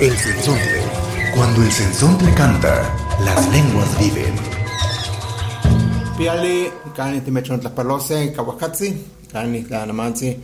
[0.00, 0.82] El sensontle.
[1.36, 2.82] Cuando el sensontle canta,
[3.24, 4.34] las lenguas viven.
[6.18, 10.36] Piali, kani timechon tlapalose, kawakatsi, kani tlanamansi,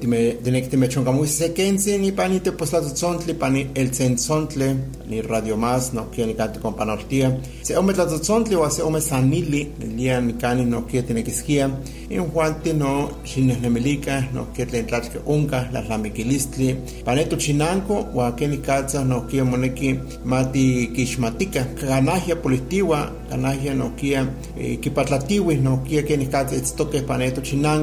[0.00, 4.68] time tinek timechon kamuisi sekensi, ni pani te poslatotzontli, pani el sensontle,
[5.08, 7.32] ni radio más, no kia ni kanti kompanortia.
[7.62, 9.66] Se ome tlatotzontli o se ome sanili,
[9.96, 11.70] lia ni kani no kia tinekiskia,
[12.10, 18.58] in huanti no xinehnemilika, no kia tlen tlatke unka, la lamikilistli, paneto chinanko, wa keni
[18.58, 24.26] katsa no kia moneki mati kishmatika, kanahia politiwa, kanahia no kia
[24.80, 27.00] kipatlatiwi no kia keni katsa itztoke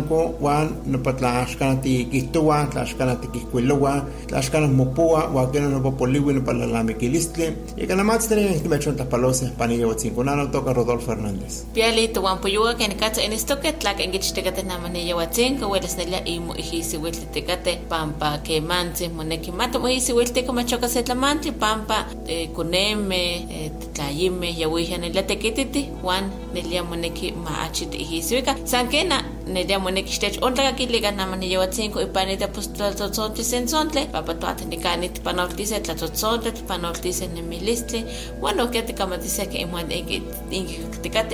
[0.06, 7.54] chinanko, wan no patlaxkanati kihtowa, tlaxkanati kihkuilowa, tlaxkanati mopua, wa keno no popoliwi no palalamiquilistli,
[7.78, 11.66] y kanamatz tenen kimechon tapalose, panilla watzinkunano, toca Rodolfo Hernández.
[11.74, 16.56] Piali tuwampoyuga ken katsa en estoque tlak en gichtekate namane yawatzen ka weles nelia imo
[16.56, 23.36] ihisi wetlitekate pampa ke manzi moneki mato mo ihisi welteko machoka setlamantli pampa eh, kuneme
[23.50, 31.12] eh, tlayime yawija nelia tekititi wan nelia moneki maachit ihisiwika sankena nelia moneki xtech ontlakakiliga
[31.12, 38.06] namane yawatzen ko ipanita pues tlatzotzontle sensontle papa tuate nikanit panoltise tlatzotzontle panoltise nemilistli
[38.42, 39.92] wan okia tikamatise ke imuan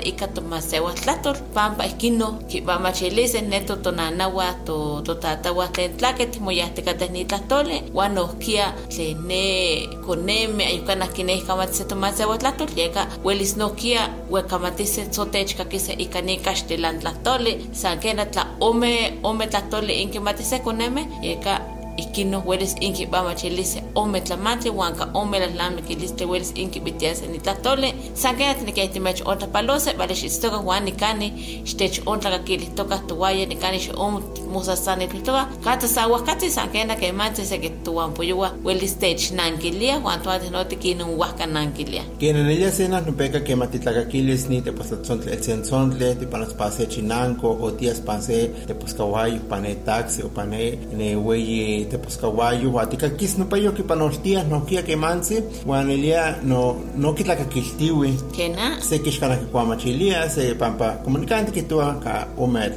[0.06, 8.16] ikato masewa tlatol pampa ikino kipamachilise neto tonanawa to totatawa tlen tlaketl moyahtekateh nitlahtoli uan
[8.16, 17.00] nohkia tlene koneme ayukanah kineh kamatise tomasewa tlahtol yeka welis nohkia wekamatise tzotechkakise ika nikaxtilan
[17.00, 18.92] tlahtoli san kena tla ome
[19.24, 21.54] ome tlahtoli inkimatise koneme yeka
[21.98, 28.36] ikino welis inki bamachilise ome tlamantli huan ka ome lalamiquilistli welis inki bitiase nitlahtoli san
[28.36, 31.34] kena tinikehtimech ontlapalose vale xitztoka huan nikani
[31.66, 38.96] xtech ontlakakilihtoka towaya nikani xom mosasanilihtoka kata sa huajkatzi san kena kemantzi seki tuampoyowa welis
[38.98, 44.72] technankilia huan tuanteh no tikinon huajkanankilia Quien ella cena no peca que matitlakakilis ni te
[44.72, 50.30] posatzontli el sensontle, te panas pase chinanco, o tías pase te poscahuayo, pane taxi, o
[50.30, 51.16] pane ne
[51.82, 55.90] hueyi te poscahuayo, o atika kis no payo que panortías no kia que manse, guan
[55.90, 62.28] elia no, no kitlakakiltiwi, kena se kixkana que kuamachilia, se pampa comunicante que tua ka
[62.38, 62.72] ome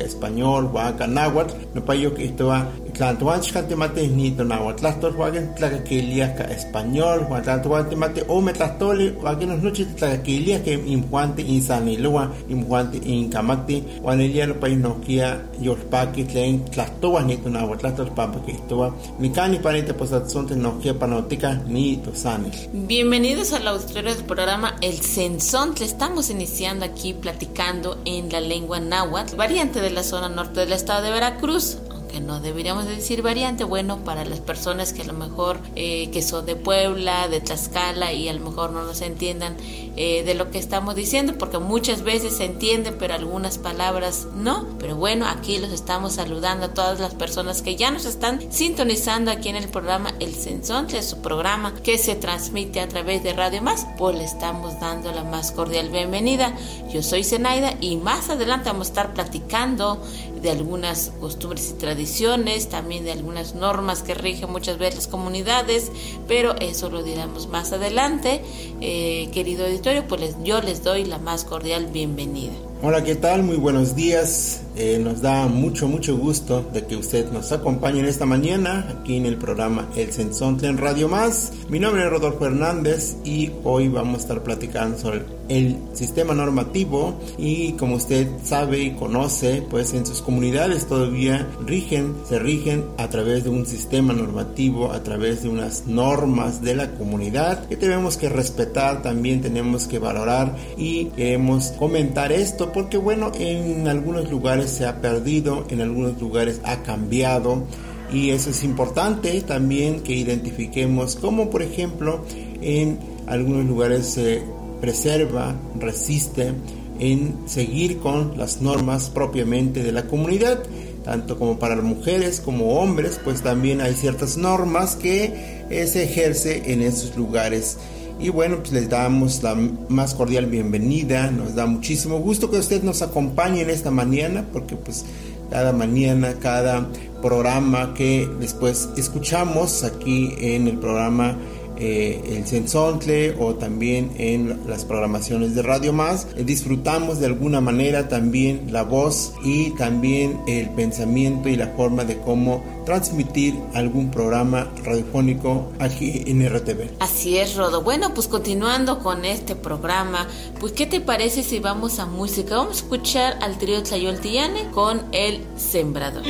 [0.00, 5.54] español, guan ka náhuatl, no payo que tua tlantuan xkantemate ni to náhuatl tlahtol, guan
[5.56, 12.30] tlakakilia ka español, guan tlantuan temate ome tlahtoli, guan nos noche tlakakilia que imjuante insanilua,
[12.48, 18.10] imjuante inkamati, guan elia no payo no kia yolpaki tlen tlahtoa ni to náhuatl tlahtol,
[18.14, 22.52] pampa que tua, ni cani panita posatzonte no kia panotica ni to sanil.
[22.72, 25.86] Bienvenidos al auditorio del programa El Sensontle.
[25.86, 31.02] Estamos iniciando aquí platicando en la lengua náhuatl, variante de la zona norte del estado
[31.02, 31.78] de Veracruz.
[32.10, 36.10] Aunque no deberíamos de decir variante, bueno, para las personas que a lo mejor eh,
[36.10, 39.56] que son de Puebla, de Tlaxcala y a lo mejor no nos entiendan
[39.96, 44.66] eh, de lo que estamos diciendo, porque muchas veces se entiende, pero algunas palabras no.
[44.80, 49.30] Pero bueno, aquí los estamos saludando a todas las personas que ya nos están sintonizando
[49.30, 53.62] aquí en el programa El Sensontle, su programa que se transmite a través de Radio
[53.62, 56.56] Más, pues le estamos dando la más cordial bienvenida.
[56.92, 60.02] Yo soy Zenaida y más adelante vamos a estar platicando
[60.42, 65.92] de algunas costumbres y tradiciones, también de algunas normas que rigen muchas veces las comunidades,
[66.26, 68.42] pero eso lo diremos más adelante.
[68.80, 72.52] Eh, querido auditorio, pues yo les doy la más cordial bienvenida.
[72.82, 73.42] Hola, ¿qué tal?
[73.42, 74.62] Muy buenos días.
[74.76, 79.16] Eh, nos da mucho, mucho gusto de que usted nos acompañe en esta mañana aquí
[79.16, 81.52] en el programa El Sensontle en Radio Más.
[81.68, 87.18] Mi nombre es Rodolfo Hernández y hoy vamos a estar platicando sobre el sistema normativo
[87.36, 93.08] y como usted sabe y conoce, pues en sus comunidades todavía rigen, se rigen a
[93.08, 98.16] través de un sistema normativo, a través de unas normas de la comunidad que tenemos
[98.16, 104.59] que respetar, también tenemos que valorar y queremos comentar esto porque bueno, en algunos lugares
[104.68, 107.64] se ha perdido, en algunos lugares ha cambiado
[108.12, 112.24] y eso es importante también que identifiquemos como por ejemplo
[112.60, 114.42] en algunos lugares se
[114.80, 116.52] preserva, resiste
[116.98, 120.62] en seguir con las normas propiamente de la comunidad.
[121.04, 126.72] tanto como para mujeres como hombres, pues también hay ciertas normas que eh, se ejerce
[126.72, 127.78] en esos lugares.
[128.20, 129.56] Y bueno, pues les damos la
[129.88, 134.76] más cordial bienvenida, nos da muchísimo gusto que usted nos acompañe en esta mañana, porque
[134.76, 135.06] pues
[135.48, 136.86] cada mañana, cada
[137.22, 141.34] programa que después escuchamos aquí en el programa
[141.80, 146.26] eh, el Sensontle o también en las programaciones de Radio Más.
[146.36, 152.04] Eh, disfrutamos de alguna manera también la voz y también el pensamiento y la forma
[152.04, 156.90] de cómo transmitir algún programa radiofónico aquí en RTV.
[157.00, 157.82] Así es, Rodo.
[157.82, 160.26] Bueno, pues continuando con este programa,
[160.58, 162.56] pues ¿qué te parece si vamos a música?
[162.56, 166.24] Vamos a escuchar al trío Tlayoltillane con El Sembrador.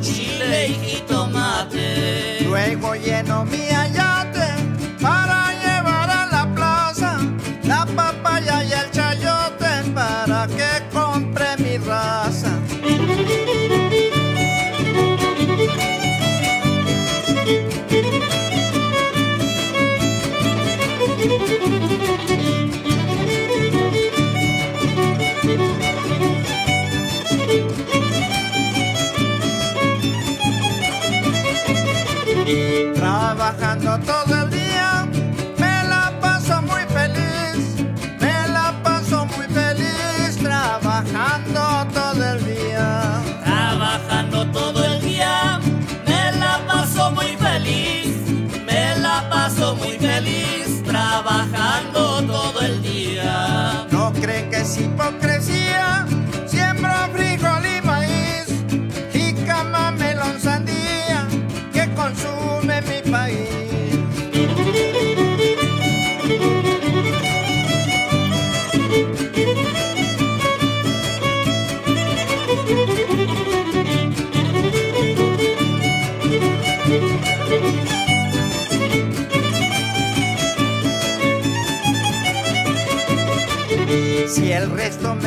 [0.00, 2.40] Chile y tomate.
[2.44, 4.37] Luego lleno mi ayate
[33.88, 34.37] no todo
[84.88, 85.17] Si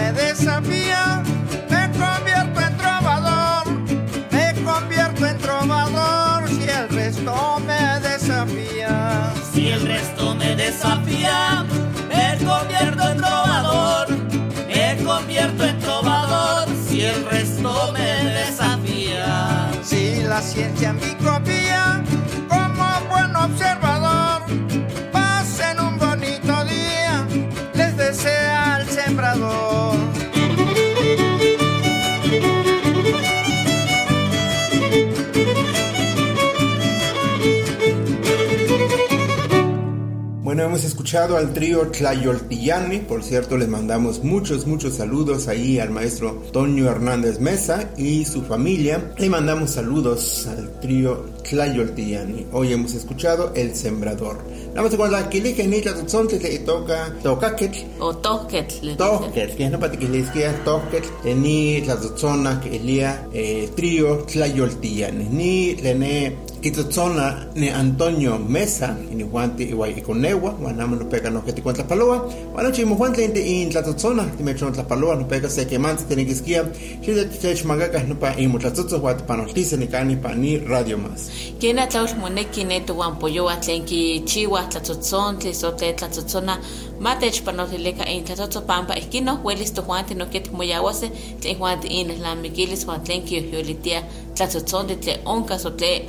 [40.71, 46.43] Hemos escuchado al trío Tlayoltillani, por cierto, les mandamos muchos, muchos saludos ahí al maestro
[46.53, 49.13] Toño Hernández Mesa y su familia.
[49.17, 52.47] Le mandamos saludos al trío Tlayoltillani.
[52.53, 54.37] Hoy hemos escuchado El Sembrador.
[54.73, 58.95] Más con la que le genera le toca, toca que O Toquet, le.
[58.95, 61.03] Toket, que no para que quede Toket,
[61.35, 69.23] ni la zona que elia eh, trío Tlayoltillani, ni lene Quitotzona ne Antonio Mesa, ni
[69.23, 73.23] Juante igual y conewa, guanama no pega no que te cuenta paloa, bueno chimo Juante
[73.23, 76.53] inte in Tlatotzona, te me chon paloa, no pega se que manse tiene que si
[76.53, 80.99] de que magaca no pa in mutlatzotzo guat pa noticia ni cani pa ni radio
[80.99, 81.31] más.
[81.59, 86.59] Kena tlaus moneki neto wampoyo atlenki chiwa tlatzotzon, tlisote tlatzotzona,
[86.99, 91.09] matech panotileka in tlatzotzo pampa, ikino huelis to Juante no que te moyawase,
[91.41, 96.07] tlen Juante in la migilis Juantlenki yolitia tlatzotzon de tle oncas o tle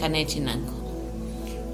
[0.00, 0.72] canechinanco.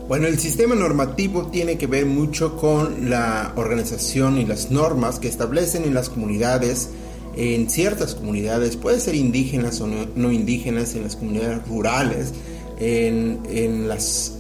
[0.09, 5.29] Bueno, el sistema normativo tiene que ver mucho con la organización y las normas que
[5.29, 6.91] establecen en las comunidades,
[7.37, 12.33] en ciertas comunidades, puede ser indígenas o no, no indígenas, en las comunidades rurales,
[12.79, 14.35] en, en, las,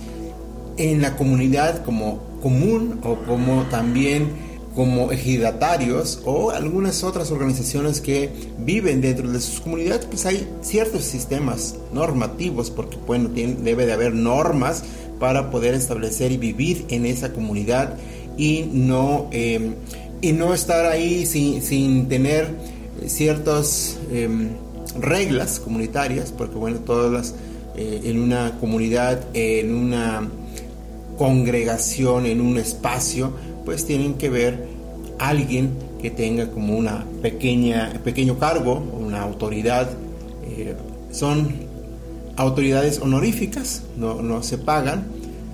[0.76, 8.31] en la comunidad como común o como también como ejidatarios o algunas otras organizaciones que
[8.59, 14.14] viven dentro de sus comunidades, pues hay ciertos sistemas normativos, porque bueno, debe de haber
[14.14, 14.83] normas
[15.19, 17.97] para poder establecer y vivir en esa comunidad
[18.37, 19.75] y no, eh,
[20.21, 22.49] y no estar ahí sin, sin tener
[23.07, 24.29] ciertas eh,
[24.99, 27.35] reglas comunitarias, porque bueno, todas las,
[27.76, 30.29] eh, en una comunidad, en una
[31.19, 33.33] congregación, en un espacio,
[33.64, 34.66] pues tienen que ver
[35.19, 39.90] alguien que tenga como una pequeña pequeño cargo, una autoridad.
[40.45, 40.75] Eh,
[41.11, 41.49] son
[42.37, 45.04] autoridades honoríficas, no, no se pagan,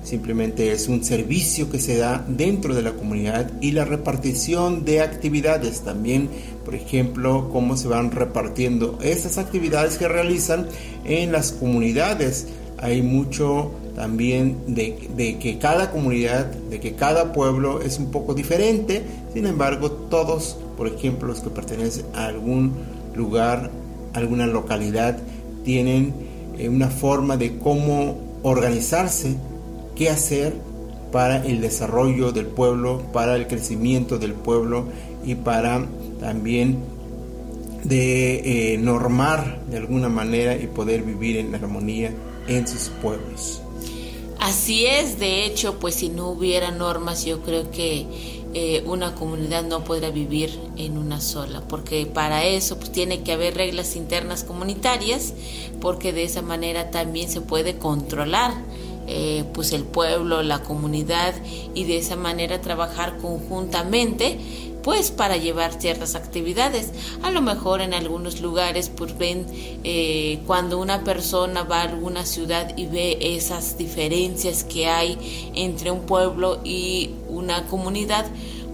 [0.04, 5.02] simplemente es un servicio que se da dentro de la comunidad y la repartición de
[5.02, 6.30] actividades también,
[6.64, 10.66] por ejemplo, cómo se van repartiendo estas actividades que realizan
[11.04, 12.46] en las comunidades.
[12.78, 18.32] Hay mucho también de, de, que cada comunidad, de que cada pueblo es un poco
[18.32, 19.02] diferente,
[19.34, 22.74] sin embargo todos, por ejemplo los que pertenecen a algún
[23.16, 23.72] lugar,
[24.12, 25.18] alguna localidad,
[25.64, 26.14] tienen
[26.56, 29.34] eh, una forma de cómo organizarse,
[29.96, 30.54] qué hacer
[31.10, 34.84] para el desarrollo del pueblo, para el crecimiento del pueblo
[35.24, 35.84] y para
[36.20, 36.78] también
[37.82, 42.12] de eh, normar de alguna manera y poder vivir en armonía
[42.46, 43.60] en sus pueblos.
[44.40, 48.06] Así es, de hecho, pues si no hubiera normas, yo creo que
[48.54, 53.32] eh, una comunidad no podrá vivir en una sola, porque para eso pues, tiene que
[53.32, 55.34] haber reglas internas comunitarias,
[55.80, 58.54] porque de esa manera también se puede controlar
[59.08, 61.34] eh, pues el pueblo, la comunidad
[61.74, 64.38] y de esa manera trabajar conjuntamente
[64.82, 66.92] pues para llevar ciertas actividades.
[67.22, 69.46] A lo mejor en algunos lugares pues ven
[69.84, 75.90] eh, cuando una persona va a alguna ciudad y ve esas diferencias que hay entre
[75.90, 78.26] un pueblo y una comunidad,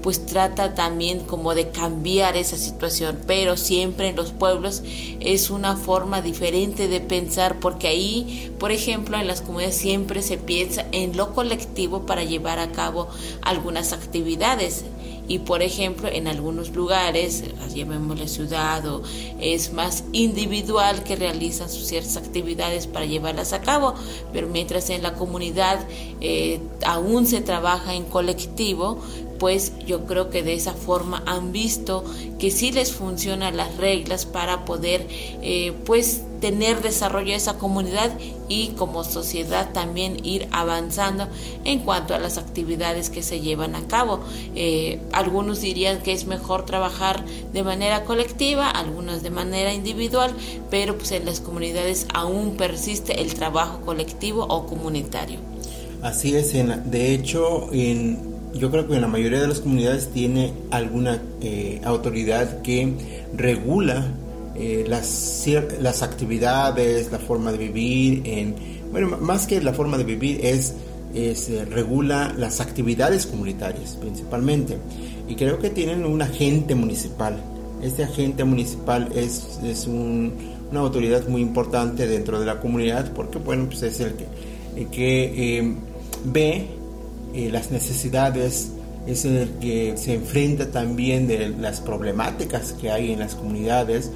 [0.05, 4.83] pues trata también como de cambiar esa situación, pero siempre en los pueblos
[5.19, 10.37] es una forma diferente de pensar porque ahí, por ejemplo, en las comunidades siempre se
[10.37, 13.09] piensa en lo colectivo para llevar a cabo
[13.41, 14.85] algunas actividades.
[15.27, 17.45] Y por ejemplo en algunos lugares,
[17.75, 19.03] llamémosle ciudad o
[19.41, 23.95] es más individual que realizan sus ciertas actividades para llevarlas a cabo,
[24.35, 25.81] pero mientras en la comunidad
[26.21, 28.99] eh, aún se trabaja en colectivo,
[29.39, 32.05] pues yo creo que de esa forma han visto
[32.39, 35.07] que sí les funcionan las reglas para poder
[35.43, 38.13] eh, pues tener desarrollo de esa comunidad
[38.49, 41.27] y como sociedad también ir avanzando
[41.65, 44.21] en cuanto a las actividades que se llevan a cabo.
[44.55, 47.25] Eh, algunos dirían que es mejor trabajar
[47.55, 50.35] de manera colectiva, algunos de manera individual,
[50.71, 55.39] pero pues en las comunidades aún persiste el trabajo colectivo o comunitario.
[56.03, 60.53] Así es, de hecho, en yo creo que en la mayoría de las comunidades tiene
[60.71, 62.93] alguna eh, autoridad que
[63.37, 64.07] regula
[64.55, 68.55] eh, las, actividades, la forma de vivir, en,
[68.93, 70.75] bueno, más que la forma de vivir es,
[71.15, 74.79] es eh, regula las actividades comunitarias principalmente.
[75.29, 77.37] Y creo que tienen un agente municipal.
[77.83, 80.33] Este agente municipal es, es un,
[80.71, 84.27] una autoridad muy importante dentro de la comunidad porque, bueno, pues es el que,
[84.77, 85.75] el que
[86.25, 86.84] ve
[87.35, 88.71] eh, las necesidades,
[89.09, 94.13] es el que se enfrenta también de las problemáticas que hay en las comunidades.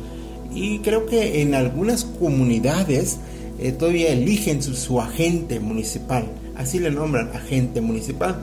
[0.55, 3.19] Y creo que en algunas comunidades
[3.59, 8.39] eh, todavía eligen su, agente municipal, así le nombran agente municipal,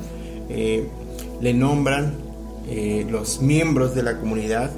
[0.50, 0.86] eh,
[1.42, 2.26] le nombran
[3.10, 4.72] los miembros de la comunidad,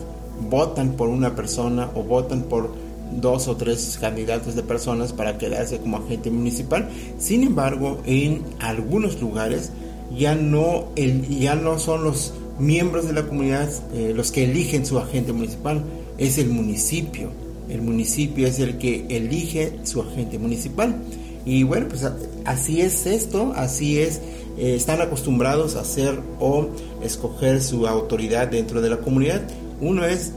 [0.50, 2.76] votan por una persona o votan por
[3.12, 6.90] dos o tres candidatos de personas para quedarse como agente municipal.
[7.18, 9.72] Sin embargo, en algunos lugares
[10.16, 14.86] ya no, el, ya no son los miembros de la comunidad eh, los que eligen
[14.86, 15.84] su agente municipal,
[16.18, 17.32] es el municipio.
[17.70, 20.96] El municipio es el que elige su agente municipal.
[21.46, 22.06] Y bueno, pues
[22.46, 24.22] así es esto, así es,
[24.58, 26.70] eh, están acostumbrados a hacer o
[27.02, 29.42] escoger su autoridad dentro de la comunidad.
[29.80, 30.32] Uno es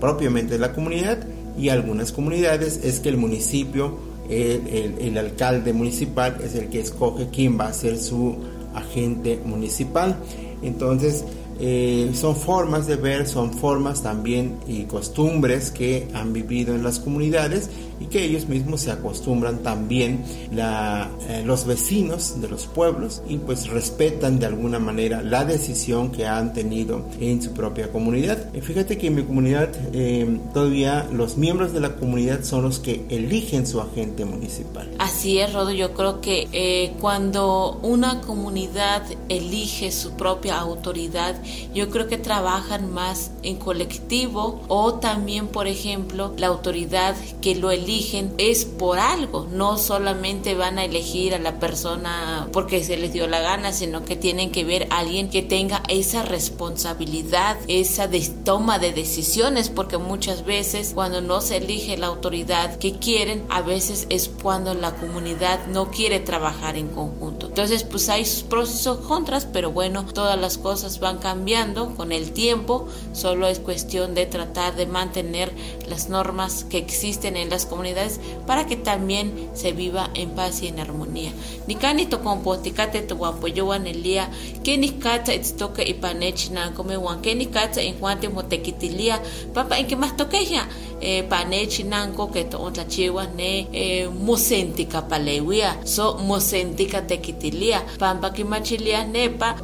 [0.00, 1.18] propiamente la comunidad
[1.58, 3.96] y algunas comunidades es que el municipio,
[4.28, 8.36] el, el alcalde municipal es el que escoge quién va a ser su
[8.74, 10.16] agente municipal.
[10.62, 11.24] Entonces,
[11.60, 16.98] eh, son formas de ver, son formas también y costumbres que han vivido en las
[16.98, 17.70] comunidades
[18.02, 23.38] y que ellos mismos se acostumbran también la, eh, los vecinos de los pueblos y
[23.38, 28.54] pues respetan de alguna manera la decisión que han tenido en su propia comunidad.
[28.54, 29.70] Eh, fíjate que en mi comunidad
[30.52, 34.90] todavía los miembros de la comunidad son los que eligen su agente municipal.
[34.98, 41.36] Así es, Rodo, yo creo que cuando una comunidad elige su propia autoridad,
[41.74, 47.70] yo creo que trabajan más en colectivo o también, por ejemplo, la autoridad que lo
[47.92, 53.12] eligen es por algo, no solamente van a elegir a la persona porque se les
[53.12, 58.08] dio la gana, sino que tienen que ver a alguien que tenga esa responsabilidad, esa
[58.44, 63.60] toma de decisiones, porque muchas veces cuando no se elige la autoridad que quieren, a
[63.60, 67.48] veces es cuando la comunidad no quiere trabajar en conjunto.
[67.48, 71.94] Entonces, pues hay sus pros y sus contras, pero bueno, todas las cosas van cambiando
[71.94, 75.52] con el tiempo, solo es cuestión de tratar de mantener
[75.86, 77.81] las normas que existen en las comunidades
[78.46, 81.32] para que también se viva en paz y en armonía.
[81.66, 84.30] Ni cani to compoticate to guapoyoan el día,
[84.64, 89.20] que ni cacha toca y panechina come wan, que ni cacha en cuanto motequitilia,
[89.54, 90.68] papa en que más toqueja
[91.02, 97.80] eh, panechi nanko que to on chiwa ne eh, musentika palewia so musentika tekitilia.
[97.98, 99.56] Pampa ki machilia nepa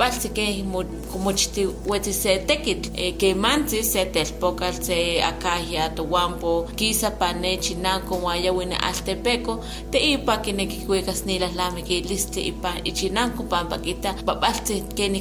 [1.34, 2.90] chiti weti se tekit.
[2.96, 9.64] Eh, que manti se telpokal se akahia to wampo kisa panechi nanko waya wine altepeco
[9.90, 14.14] te ipa que ne kikuekas ni las lame que liste ipa ichinanko pampa kita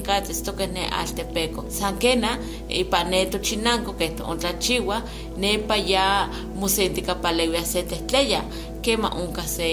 [0.07, 2.37] kates toque ne altepeco sankena
[2.69, 5.01] ipa neto chinanko que to on chiwa
[5.37, 6.06] nepa ya
[6.55, 8.41] musenti kapalewi acete estrella.
[8.81, 9.67] Kema unka se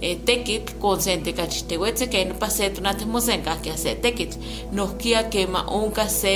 [0.00, 4.38] eh, tekitl consente kachitehuetze que no pase tunate mosenka que hace tekitl
[4.72, 6.34] noskia kema unka se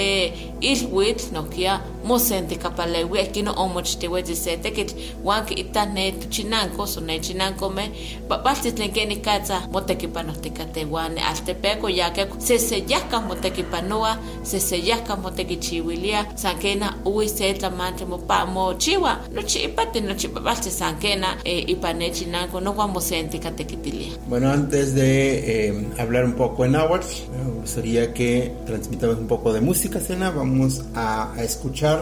[0.61, 7.01] ilhuitl noskia mosente kapalewi aquí no omochitehuetze se tekitl wan que ita ne tuchinanko so
[7.01, 7.91] ne chinanko me
[8.29, 16.27] papalti tlen keni katza motekipanohtikate wan altepeco ya que se seyahka motekipanoa se seyahka motekichiwilia
[16.35, 22.73] sankena uwi se tlamantli mopa mochiwa nochi ipati nochi papalti sankena eh, ipanechi nanko no
[22.89, 29.19] mosente katekitilia bueno antes de eh, hablar un poco en náhuatl me gustaría que transmitamos
[29.19, 31.94] un poco de música cena vamos a, a escuchar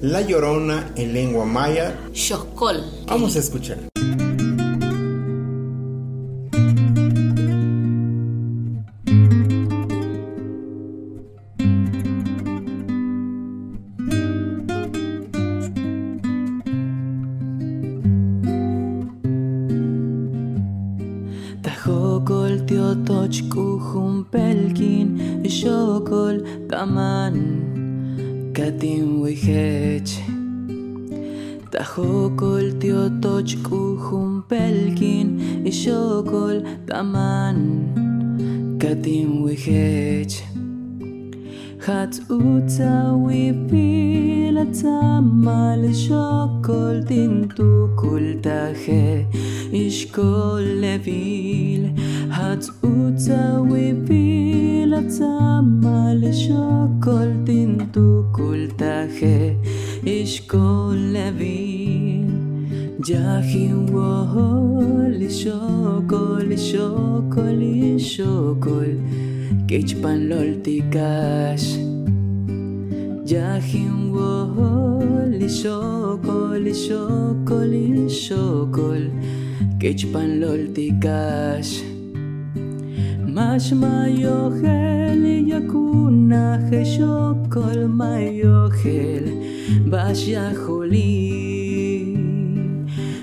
[0.00, 1.98] la Llorona en lengua maya.
[3.06, 3.78] Vamos a escuchar.
[44.70, 49.36] יצמל שוקול דינטו כל תחה
[49.72, 51.86] ישקול לביל
[52.30, 59.66] הצעוצה ופיל יצמל שוקול דינטו כל תחה
[60.04, 62.30] ישקול לביל
[63.00, 64.76] ג'חים וואו
[65.30, 68.90] שוקול שוקול שוקול
[69.68, 71.85] קיצ'פן לולטיקש
[73.26, 75.48] Yajin wohol y
[77.74, 79.10] y shokol
[79.80, 81.82] Kichpan lol tikash
[83.26, 83.72] Mash
[85.50, 89.26] yakuna he shokol mayohel
[89.90, 91.10] Bash yaholi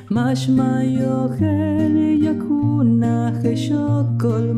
[0.09, 4.51] Mash mayohel y yakuna he shokol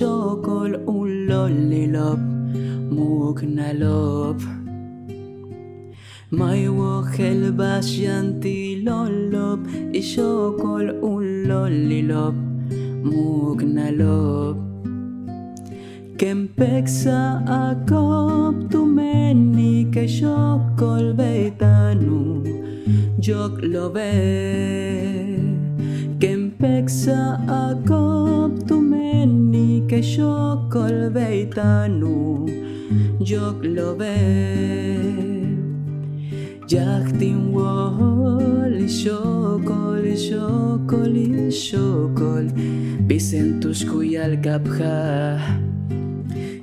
[0.00, 2.20] ishokol ulolilop,
[2.96, 4.40] mugnalop.
[6.30, 9.60] May wohel basyanti lolop,
[10.00, 12.34] ishokol ulolilop,
[13.04, 14.56] mugnalop.
[16.16, 17.20] Kempeksa
[17.60, 22.20] akop tumeni que shokol beitanu,
[23.20, 24.12] jok lobe.
[26.20, 27.20] Kempeksa
[27.60, 28.09] akop
[30.00, 32.48] tumeni que shokol beitanu,
[33.20, 34.16] jok lobe.
[36.66, 42.50] Jachtin wol, shokol, shokol, shokol,
[43.06, 45.40] Vicentus kuyal kapha.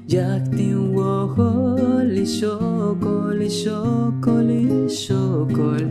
[0.08, 4.50] Jachtin wol, shokol, shokol,
[4.89, 5.86] shokol,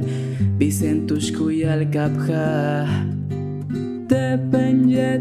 [0.59, 3.26] Vicentus kuyal kapha.
[4.09, 5.21] Depende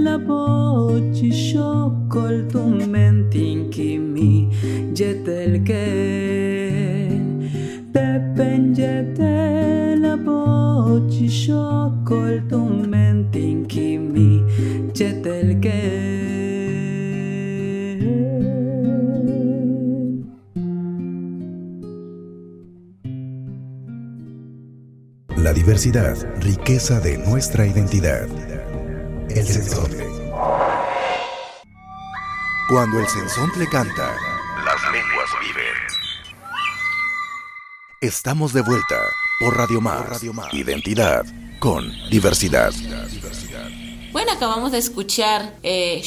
[0.00, 4.50] la voce shokol tu mentin kimi
[4.92, 7.46] jetel ken
[7.92, 9.06] Depende
[10.02, 10.16] la
[11.30, 12.58] shokol tu
[12.90, 14.42] mentin kimi
[14.92, 15.54] jetel
[25.54, 28.26] diversidad, riqueza de nuestra identidad.
[29.30, 30.04] El sensontle.
[32.68, 34.16] Cuando el sensontle canta,
[34.64, 35.74] las lenguas viven.
[38.00, 39.00] Estamos de vuelta
[39.38, 40.22] por Radio Más.
[40.52, 41.24] Identidad
[41.60, 42.72] con diversidad.
[44.10, 46.02] Bueno, acabamos de escuchar eh,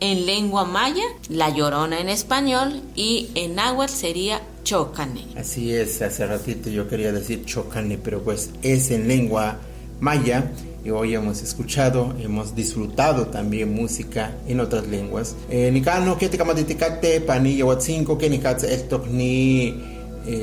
[0.00, 5.24] en lengua maya, La Llorona en español y en náhuatl sería Chocane.
[5.36, 9.58] Así es, hace ratito yo quería decir chocane, pero pues es en lengua
[10.00, 10.50] maya
[10.84, 15.36] y hoy hemos escuchado, hemos disfrutado también música en otras lenguas.
[15.48, 19.80] Eh, Nicano, que te camaditicate, pani yahuatzinco, que nicatz estok ni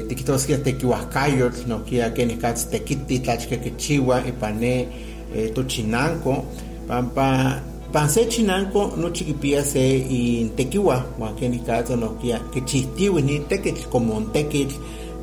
[0.07, 4.87] tiquitos tequihuascayot, no kia que nicatz tequiti, tlachque quechua, y pane
[5.53, 6.45] tochinanco,
[6.87, 7.61] pampa
[7.93, 13.21] panse chinanco no chiquipia se y tequiwa wa que ni casa no kia que chistiwi
[13.21, 14.71] ni tequit como un tequit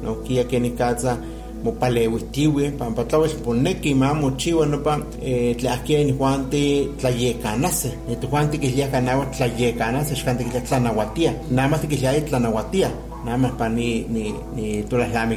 [0.04, 1.18] no kia que ni casa
[1.64, 6.88] mo pale wistiwi pampa tawes poneki ma mo chiwa no pa eh, tlaquia ni juante
[6.96, 12.12] tlayecanase ni tu juante que ya ganaba tlayecanase shkante que tlanahuatia nada más que ya
[12.24, 12.90] tlanahuatia
[13.24, 14.34] para ni ni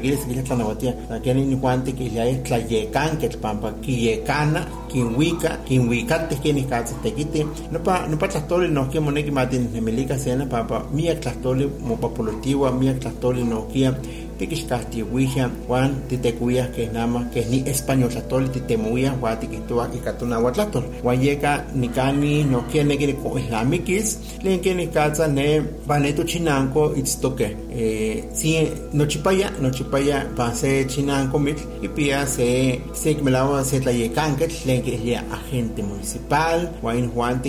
[0.02, 6.36] que ya tlanahuatia aquí ni juante que ya es tlayecan que pampa quiyecana kinwika kinwikate
[6.42, 7.46] que ni casa te quite.
[7.72, 11.98] No pa no pa tlastoli no que moneki matin nemelica cena papa mia tlastoli mo
[11.98, 13.94] papolotiwa mia tlastoli no kia
[14.38, 20.84] tikixkahti wija Juan titekuya que nama que ni español tlatol titemuya Juan tikitua ikatuna huatlatol
[21.04, 26.24] Juan yeka nikani no que ne que ko islamikis len que ni katsa ne paneto
[26.24, 33.16] chinanco itztoke eh si no chipaya no chipaya pase chinanco mit y pia se se
[33.16, 37.42] melawa se tlayekanke len que ya agente municipal Juan Juan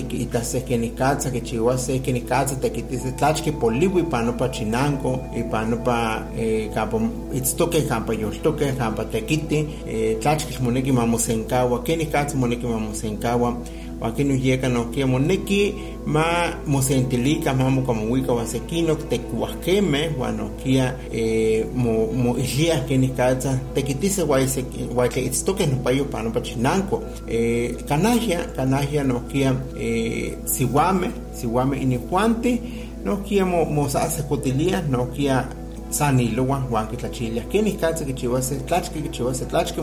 [0.95, 5.43] katsa que chihuase que ni katsa tekitise tlachke poliwi pano pa chinanco y
[6.87, 12.35] pano pa eh, campo itztoke campo yoltoke campo tekiti eh, tlachkil moneki mamosenkawa keni katz
[12.35, 13.57] moneki mamosenkawa
[14.01, 15.75] wakinu yeka no kia moneki
[16.07, 16.25] ma
[16.67, 24.65] mosentilika ma mokamuwika wasekino tekuahkeme wano kia eh, mo, mo ilia keni katza tekitise waise
[24.95, 32.61] waike itztoke no payo pano pachinanko eh, kanahia kanahia no kia eh, siwame siwame inihuante
[33.05, 34.83] no kia mo, mo sa sekotilia
[35.99, 39.81] no kia sani lowa wan ki tlachilia keni katsa kichiwase tlachki kichiwase tlachki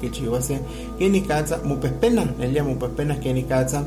[0.00, 0.58] kichiwase
[0.98, 3.84] keni katsa mupepena nelia mupepena keni katsa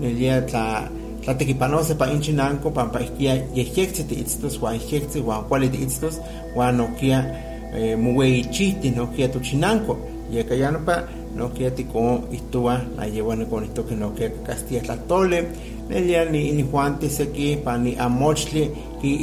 [0.00, 0.88] nelia tla
[1.24, 6.20] tlatekipanose pa inchinanko pampa ihkia yehyektzi tiitztos wan yehyektzi wan kuali tiitztos
[6.56, 7.36] wan nokia
[7.76, 9.98] eh, muweichihti nokia tochinanko
[10.32, 12.80] yeka yanopa nokia tiko ihtua
[13.64, 15.46] esto que nokia castilla tlatole
[15.88, 19.14] nelia ni ni juante seki pa ni amochli ki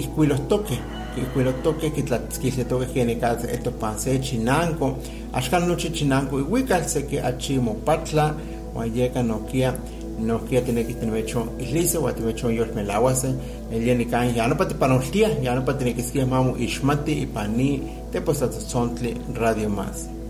[1.17, 4.97] ihkuilos toque toque que que se toque que en casa esto panse chinanco
[5.33, 8.35] ashkan noche chinanco y wikal se que achimo patla
[8.73, 9.75] wayeka nokia
[10.19, 13.33] nokia tiene que tener hecho islise o tener hecho yo me lawase
[13.71, 17.23] el día ni kan ya no pati panostia ya no pati que esquema mamu ishmati
[17.23, 20.20] y pani te pues sontle radio más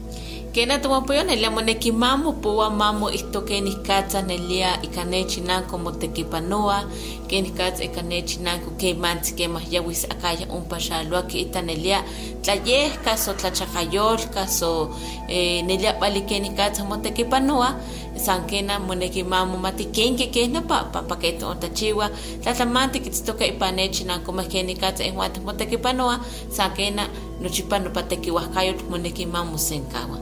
[0.51, 6.83] kena tumapuyo nelia moneki mamo puwa mamo isto kenis katsa nelia ikane chinanko motekipanoa
[7.27, 12.03] kenis katsa ikane chinanko ke mansi ke mas yawis akaya un pashalua ke ita nelia
[12.43, 14.91] tlayes kaso tlachakayol kaso
[15.31, 17.79] eh, nelia bali kenis katsa motekipanoa
[18.15, 20.83] sankena moneki mamu mati kenke ke no pa
[21.15, 22.11] ke to tachiwa
[22.43, 27.07] tlatlamanti kitstoka ipanechi na kuma keni katsa en wata moteki panoa sankena
[27.41, 30.20] no chipano pateki wahkayot moneki mamu senkawa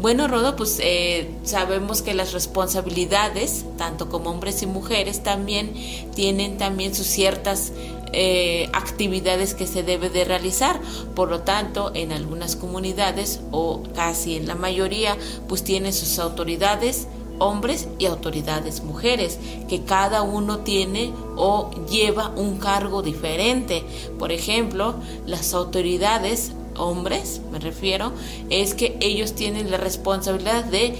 [0.00, 5.72] bueno, Rodo, pues eh, sabemos que las responsabilidades, tanto como hombres y mujeres, también
[6.14, 7.72] tienen también sus ciertas
[8.12, 10.80] eh, actividades que se debe de realizar.
[11.14, 15.16] Por lo tanto, en algunas comunidades o casi en la mayoría,
[15.48, 17.06] pues tienen sus autoridades
[17.40, 23.82] hombres y autoridades mujeres, que cada uno tiene o lleva un cargo diferente.
[24.18, 24.94] Por ejemplo,
[25.26, 28.12] las autoridades hombres, me refiero,
[28.48, 30.94] es que ellos tienen la responsabilidad de,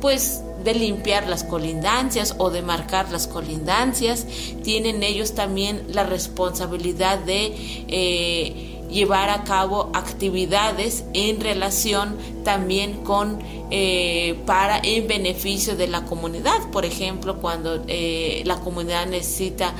[0.00, 4.26] pues, de limpiar las colindancias o de marcar las colindancias.
[4.62, 7.54] Tienen ellos también la responsabilidad de
[7.88, 13.38] eh, llevar a cabo actividades en relación también con
[13.70, 16.70] eh, para en beneficio de la comunidad.
[16.70, 19.74] Por ejemplo cuando eh, la comunidad necesita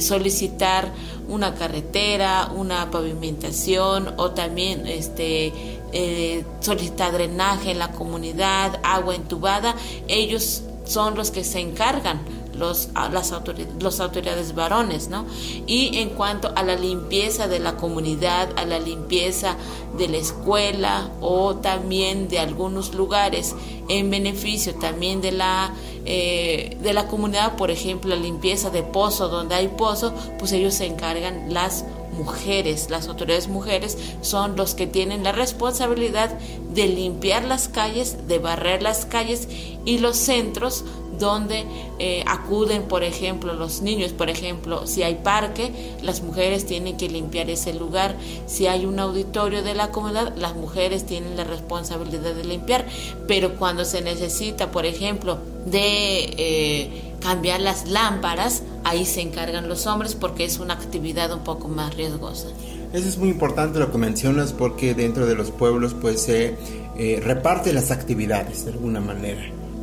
[0.00, 0.90] solicitar
[1.28, 5.52] una carretera, una pavimentación o también este
[5.92, 9.74] eh, solicitar drenaje en la comunidad, agua entubada,
[10.08, 12.20] ellos son los que se encargan
[12.56, 15.26] los, las autoridades, los autoridades varones, ¿no?
[15.66, 19.56] Y en cuanto a la limpieza de la comunidad, a la limpieza
[19.96, 23.54] de la escuela o también de algunos lugares
[23.88, 25.72] en beneficio también de la
[26.08, 30.74] eh, de la comunidad, por ejemplo, la limpieza de pozo, donde hay pozo, pues ellos
[30.74, 36.30] se encargan las mujeres, las autoridades mujeres son los que tienen la responsabilidad
[36.72, 39.48] de limpiar las calles, de barrer las calles
[39.84, 40.84] y los centros
[41.18, 41.64] donde
[41.98, 47.08] eh, acuden, por ejemplo, los niños, por ejemplo, si hay parque, las mujeres tienen que
[47.08, 52.34] limpiar ese lugar, si hay un auditorio de la comunidad, las mujeres tienen la responsabilidad
[52.34, 52.86] de limpiar,
[53.26, 59.86] pero cuando se necesita, por ejemplo, de eh, cambiar las lámparas, ahí se encargan los
[59.86, 62.48] hombres porque es una actividad un poco más riesgosa.
[62.92, 66.56] Eso es muy importante lo que mencionas porque dentro de los pueblos pues se
[66.96, 69.42] eh, reparte las actividades de alguna manera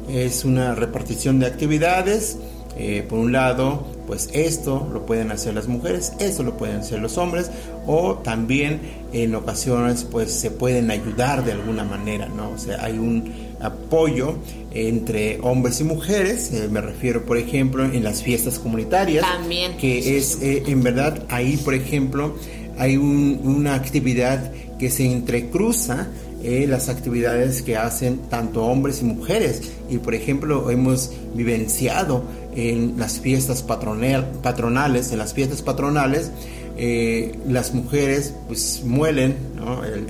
[0.10, 2.38] es una repartición de actividades.
[2.76, 7.00] Eh, por un lado, pues esto lo pueden hacer las mujeres, esto lo pueden hacer
[7.00, 7.52] los hombres,
[7.86, 8.82] o también
[9.14, 12.50] en ocasiones pues se pueden ayudar de alguna manera, ¿no?
[12.50, 14.38] O sea, hay un apoyo
[14.72, 19.78] entre hombres y mujeres, eh, me refiero por ejemplo en las fiestas comunitarias, también.
[19.78, 22.36] que es eh, en verdad ahí por ejemplo
[22.78, 26.08] hay una actividad que se entrecruza
[26.44, 29.72] eh, las actividades que hacen tanto hombres y mujeres.
[29.90, 32.24] Y por ejemplo, hemos vivenciado
[32.56, 36.32] en las fiestas patronales, en las fiestas patronales,
[36.76, 39.38] eh, las mujeres pues muelen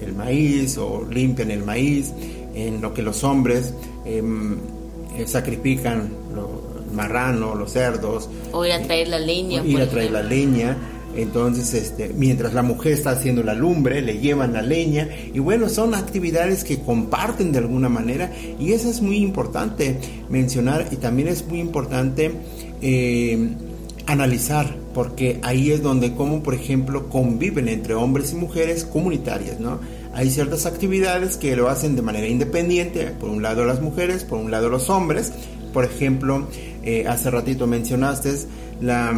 [0.01, 2.13] el, maíz o limpian el maíz,
[2.55, 3.73] en lo que los hombres
[4.05, 4.57] em,
[5.17, 6.09] eh, sacrifican
[6.89, 8.29] el marrano, los cerdos.
[8.51, 9.63] O ir a traer la leña.
[9.63, 10.77] ir a traer la leña.
[11.15, 15.69] Entonces, este, mientras la mujer está haciendo la lumbre, le llevan la leña y bueno,
[15.69, 19.97] son actividades que comparten de alguna manera y eso es muy importante
[20.29, 22.31] mencionar y también es muy importante
[22.81, 23.49] eh,
[24.07, 29.79] analizar porque ahí es donde como por ejemplo conviven entre hombres y mujeres comunitarias, ¿no?
[30.13, 34.37] Hay ciertas actividades que lo hacen de manera independiente, por un lado las mujeres, por
[34.37, 35.33] un lado los hombres,
[35.73, 36.47] por ejemplo,
[36.83, 38.31] eh, hace ratito mencionaste
[38.79, 39.11] la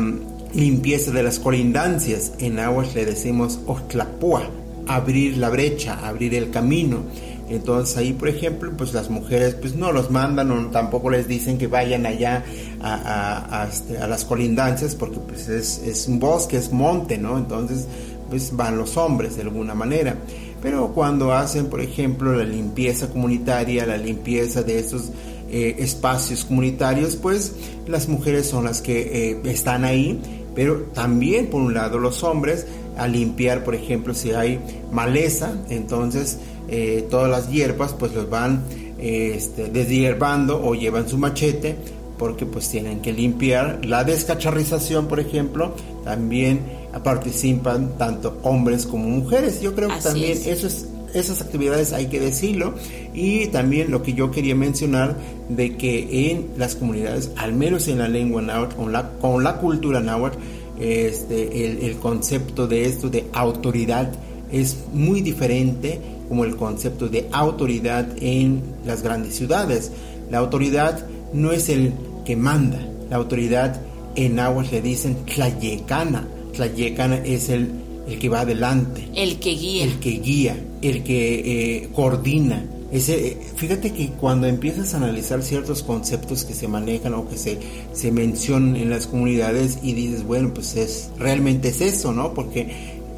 [0.55, 2.33] limpieza de las colindancias.
[2.39, 4.49] En aguas le decimos ostlapúa,
[4.87, 7.03] abrir la brecha, abrir el camino.
[7.47, 11.59] Entonces ahí, por ejemplo, pues las mujeres pues no los mandan o tampoco les dicen
[11.59, 12.43] que vayan allá
[12.81, 17.37] a, este, las colindancias porque pues es, es, un bosque, es monte, ¿no?
[17.37, 17.85] Entonces
[18.29, 20.15] pues van los hombres de alguna manera.
[20.61, 25.11] Pero cuando hacen, por ejemplo, la limpieza comunitaria, la limpieza de esos
[25.51, 27.53] eh, espacios comunitarios, pues
[27.85, 30.19] las mujeres son las que eh, están ahí
[30.55, 32.65] pero también por un lado los hombres
[32.97, 34.59] a limpiar, por ejemplo, si hay
[34.91, 36.39] maleza, entonces
[36.69, 38.63] eh, todas las hierbas pues los van
[38.97, 41.75] este, deshierbando o llevan su machete
[42.17, 46.61] porque pues tienen que limpiar la descacharrización, por ejemplo, también
[47.03, 49.61] participan tanto hombres como mujeres.
[49.61, 52.75] Yo creo que también eso es esas actividades hay que decirlo
[53.13, 55.15] y también lo que yo quería mencionar
[55.49, 58.75] de que en las comunidades, al menos en la lengua náhuatl,
[59.21, 60.37] con la, cultura náhuatl,
[60.79, 64.11] este, el, el concepto de esto de autoridad
[64.51, 69.91] es muy diferente como el concepto de autoridad en las grandes ciudades.
[70.29, 71.93] La autoridad no es el
[72.25, 73.79] que manda, la autoridad
[74.15, 76.27] en náhuatl le dicen tlayecana.
[76.53, 77.69] Tlayecana es el
[78.07, 79.07] el que va adelante.
[79.15, 79.83] El que guía.
[79.85, 82.65] El que guía, el que eh, coordina.
[82.91, 87.57] Ese, fíjate que cuando empiezas a analizar ciertos conceptos que se manejan o que se,
[87.93, 92.33] se mencionan en las comunidades y dices, bueno, pues es realmente es eso, ¿no?
[92.33, 92.67] Porque eh,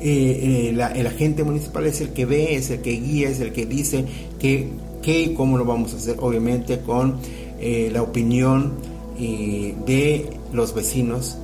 [0.02, 3.52] eh, la- el agente municipal es el que ve, es el que guía, es el
[3.52, 4.06] que dice
[4.39, 4.67] qué
[5.02, 7.17] qué y cómo lo vamos a hacer, obviamente con
[7.60, 8.73] eh, la opinión
[9.19, 11.38] eh, de los vecinos,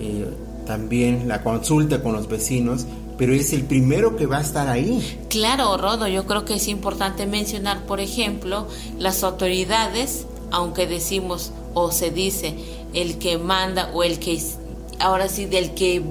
[0.00, 0.24] eh,
[0.66, 5.18] también la consulta con los vecinos, pero es el primero que va a estar ahí.
[5.30, 8.66] Claro, Rodo, yo creo que es importante mencionar, por ejemplo,
[8.98, 12.54] las autoridades, aunque decimos o se dice
[12.92, 14.40] el que manda o el que,
[14.98, 16.02] ahora sí, del que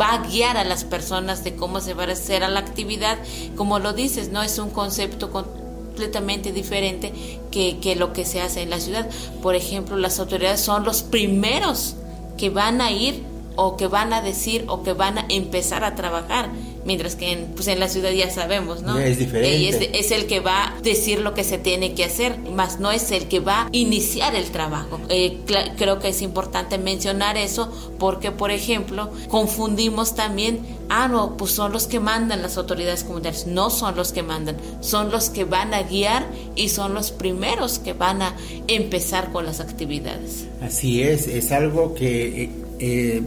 [0.00, 3.18] va a guiar a las personas de cómo se va a hacer a la actividad,
[3.56, 7.12] como lo dices, no es un concepto completamente diferente
[7.50, 9.08] que, que lo que se hace en la ciudad.
[9.42, 11.96] Por ejemplo, las autoridades son los primeros
[12.36, 15.94] que van a ir o que van a decir o que van a empezar a
[15.94, 16.50] trabajar.
[16.84, 18.98] Mientras que en, pues en la ciudad ya sabemos, ¿no?
[18.98, 19.56] Es diferente.
[19.56, 22.80] Y es, es el que va a decir lo que se tiene que hacer, más
[22.80, 25.00] no es el que va a iniciar el trabajo.
[25.08, 25.38] Eh,
[25.76, 31.72] creo que es importante mencionar eso porque, por ejemplo, confundimos también, ah, no, pues son
[31.72, 33.46] los que mandan las autoridades comunitarias.
[33.46, 37.78] No son los que mandan, son los que van a guiar y son los primeros
[37.78, 38.34] que van a
[38.66, 40.46] empezar con las actividades.
[40.60, 43.22] Así es, es algo que eh,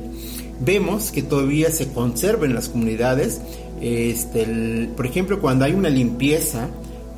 [0.60, 3.42] vemos que todavía se conserva en las comunidades.
[3.82, 6.68] Este, el- por ejemplo, cuando hay una limpieza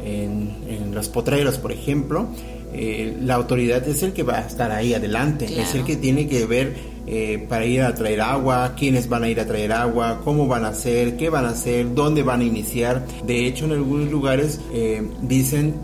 [0.04, 2.28] en, en los potreros, por ejemplo,
[2.74, 6.28] eh, la autoridad es el que va a estar ahí adelante, es el que tiene
[6.28, 6.76] que ver
[7.08, 10.66] eh, para ir a traer agua, quiénes van a ir a traer agua, cómo van
[10.66, 13.06] a hacer, qué van a hacer, dónde van a iniciar.
[13.26, 15.76] De hecho, en algunos lugares eh, dicen.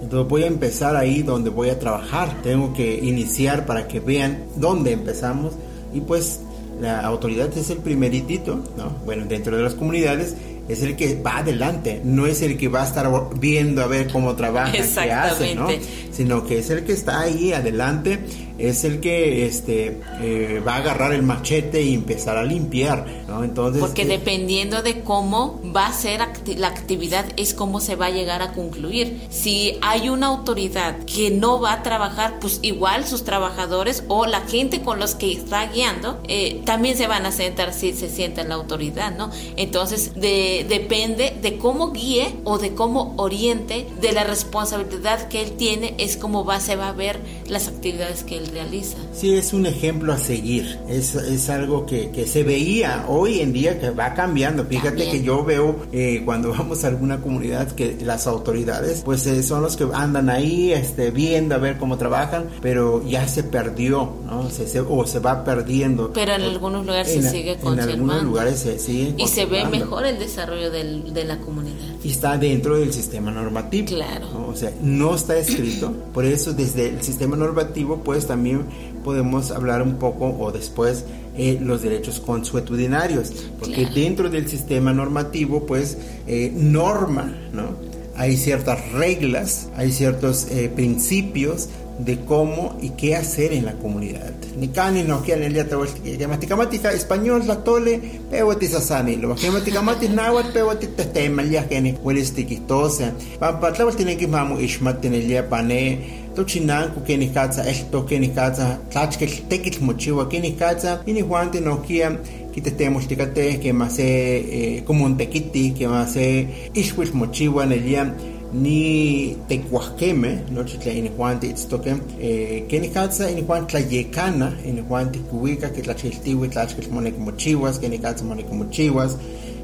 [0.00, 2.42] Entonces voy a empezar ahí donde voy a trabajar.
[2.42, 5.54] Tengo que iniciar para que vean dónde empezamos
[5.94, 6.40] y pues
[6.80, 8.90] la autoridad es el primeritito, ¿no?
[9.04, 10.36] Bueno, dentro de las comunidades
[10.68, 14.12] es el que va adelante, no es el que va a estar viendo a ver
[14.12, 15.68] cómo trabaja, qué hace, ¿no?
[16.12, 18.18] Sino que es el que está ahí adelante,
[18.58, 23.44] es el que este eh, va a agarrar el machete y empezar a limpiar, ¿no?
[23.44, 27.94] Entonces Porque eh, dependiendo de cómo va a ser acti- la actividad es cómo se
[27.96, 29.20] va a llegar a concluir.
[29.30, 34.40] Si hay una autoridad que no va a trabajar, pues igual sus trabajadores o la
[34.42, 38.42] gente con los que está guiando eh, también se van a sentar si se sienta
[38.42, 39.30] en la autoridad, ¿no?
[39.56, 45.52] Entonces de- depende de cómo guíe o de cómo oriente, de la responsabilidad que él
[45.52, 48.96] tiene, es cómo va, se va a ver las actividades que él realiza.
[49.12, 50.78] Sí, es un ejemplo a seguir.
[50.88, 54.64] Es, es algo que, que se veía hoy en día que va cambiando.
[54.64, 55.10] Fíjate También.
[55.10, 59.62] que yo veo eh, cuando vamos a alguna comunidad que las autoridades pues eh, son
[59.62, 64.50] los que andan ahí este, viendo a ver cómo trabajan, pero ya se perdió, ¿no?
[64.50, 66.12] Se, se- o se va perdiendo.
[66.12, 67.92] Pero en algunos lugares En- se sigue En conservando.
[67.94, 71.76] algunos lugares se sigue Y se ve mejor el desarrollo del- de la comunidad.
[72.04, 73.86] Y está dentro del sistema normativo.
[73.88, 74.26] Claro.
[74.32, 74.48] ¿no?
[74.48, 75.92] O sea, no está escrito.
[76.14, 78.62] Por eso desde el sistema normativo, pues también
[79.04, 81.04] podemos hablar un poco o después
[81.36, 83.32] eh, los derechos consuetudinarios.
[83.58, 83.94] Porque Claro.
[83.94, 87.76] dentro del sistema normativo, pues eh, norma, ¿no?
[88.16, 94.32] Hay ciertas reglas, hay ciertos eh, principios de cómo y qué hacer en la comunidad.
[94.56, 99.50] Ni cani no quieren el día que matematica español la tole pewati sasani lo que
[99.50, 105.04] matematica náhuatl pewati tema ya que ni hueles tiquitosa pampa tlawal tiene que mamu ishmat
[105.04, 110.28] en el día pane tochinanco que ni katsa esto que ni katsa tlachkel tekil mochiwa
[110.28, 112.18] que ni katsa y ni juante no quiera
[112.52, 117.84] quitetemos ticate que más eh, como un tequiti que más eh ishwil mochiwa en el
[117.84, 118.14] día
[118.52, 124.52] ni tecuasqueme, no chitla in Juan te itztoque, eh, que ni katsa in Juan tlayecana,
[124.64, 129.16] in Juan te cuica, que tlachiltiwi, tlachkel monek mochiwas, que ni katsa monek mochiwas,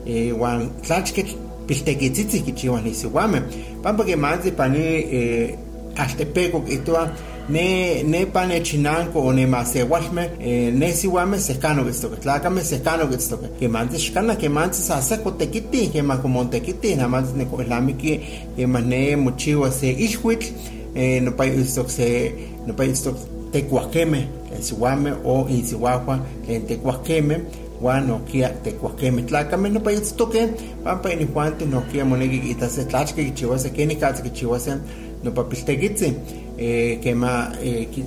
[0.07, 1.27] eh, Juan tlachkel
[1.66, 3.42] piltequitzitzi kichiwas ni siwame.
[3.83, 5.59] Pampa que de pani, eh,
[5.97, 6.79] Aztepeco, que
[7.48, 12.62] ne ne pane chinanco o ne masewalme eh, ne siwame secano que esto que tlacame
[12.62, 17.09] secano que esto que mantes shkana que mantes saco tequiti que man como tequiti nada
[17.09, 20.52] más ne mochiwa se ishwit
[20.94, 22.35] eh, no pa esto que se
[22.66, 23.14] no pa esto
[23.52, 24.26] tecuaqueme
[24.57, 27.42] el siwame o in siwahua en tecuaqueme
[27.80, 30.48] Juan no kia tecuaqueme tlacame no pa esto que
[30.83, 32.57] pampa ni juante no kia monegi
[36.59, 38.05] eh, que ma eh, ki-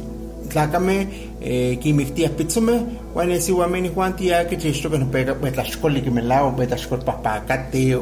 [0.49, 1.07] tlacame
[1.41, 2.79] eh, quimictías pitzume
[3.13, 6.21] huan esi huamen ni juan tia que chisto que no pega pues tlaxcoli que me
[6.21, 6.69] lao pues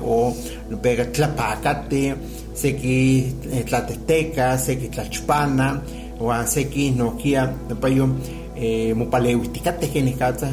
[0.04, 0.34] o
[0.70, 2.16] no pega tlapacate
[2.54, 5.82] seki eh, tlateteca seki tlachpana
[6.20, 8.08] huan seki no kia no pa yo
[8.56, 10.50] eh, mopaleuisticate que ni katsa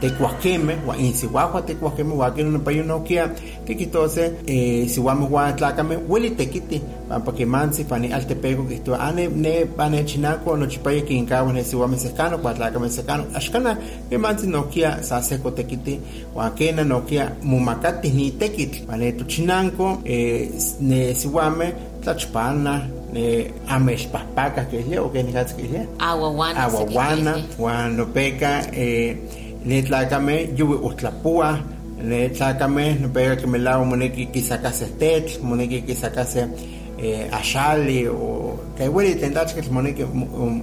[0.00, 3.34] tecuasqueme huan insihuahua tecuasqueme huan que no payo no kia
[3.66, 8.94] que quitose eh, si huan tlacame hueli tequiti pampa que mansi pani altepego que esto
[8.94, 13.24] ane ne pane chinaco no chipaya que incawa ne si huan secano huan tlacame secano
[13.34, 13.78] ashkana
[14.08, 15.98] que mansi no kia sa seco tequiti
[16.34, 20.48] huan kena no kia mumakati ni tequiti pane tu chinanco eh,
[20.80, 21.72] ne si huan
[22.02, 26.64] tlachpana ne amexpahpaka que es o que ni que es Aguaguana.
[26.64, 28.62] aguaguana huan nopeka
[29.60, 31.58] eh, netlacame yuwi utlapua
[32.04, 36.48] netlacame nopeka que melao moneki kisakase tetl moneki kisakase
[37.02, 40.04] eh, axali o que hueli tentachketl moneki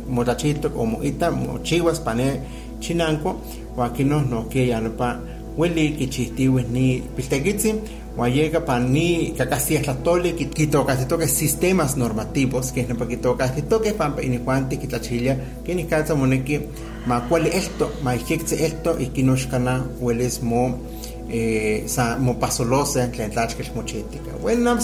[0.10, 2.42] motlachito o moita mochiwas pane
[2.80, 3.36] chinanco
[3.76, 5.20] huan kino nohki ya nopa
[5.58, 7.76] hueli kichihtiuis ni piltekitzin
[8.16, 15.36] huan yeka pa ni kakastia tlatoli kitokasitoke sistemas normativos que nopa kitokasitoke pampa inihuanti kitlachilia
[15.64, 16.60] que nikatsa moneki
[17.08, 20.95] ma kuali esto ma esto ikinoxkana huelis mo eh,
[21.88, 23.10] sa mopasolosa
[24.42, 24.78] bueno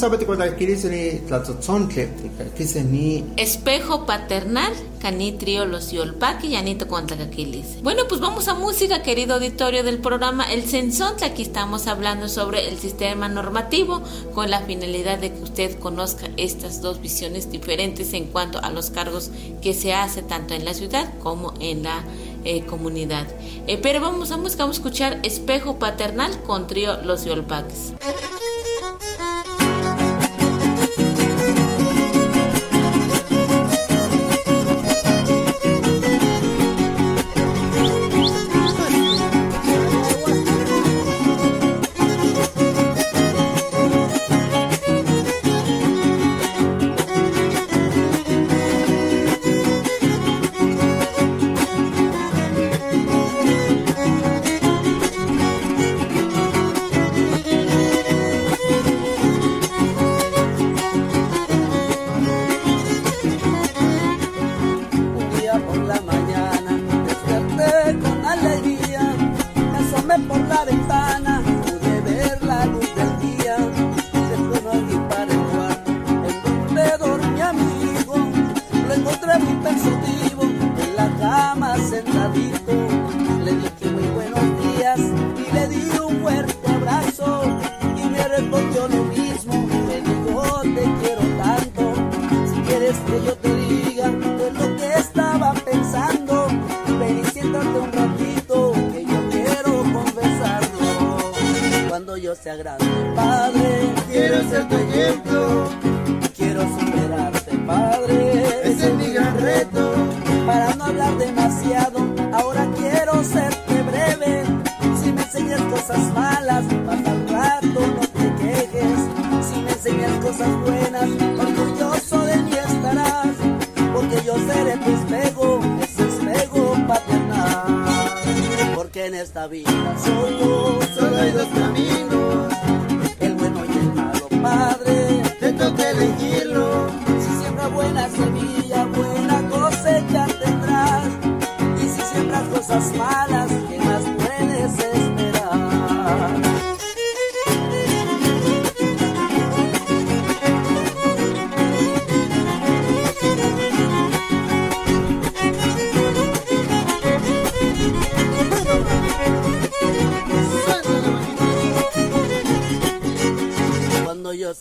[2.83, 7.81] ni Espejo paternal, canitrio los yolpaki y anito contacaquilis.
[7.83, 11.27] Bueno, pues vamos a música, querido auditorio del programa El Sensontle.
[11.27, 14.01] Aquí estamos hablando sobre el sistema normativo
[14.33, 18.89] con la finalidad de que usted conozca estas dos visiones diferentes en cuanto a los
[18.89, 19.31] cargos
[19.61, 22.03] que se hace tanto en la ciudad como en la
[22.43, 23.27] eh, comunidad.
[23.67, 27.93] Eh, pero vamos música, vamos a escuchar Espejo Paternal con trío Los Yolpaques.